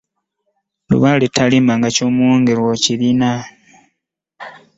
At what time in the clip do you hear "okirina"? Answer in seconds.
2.73-3.31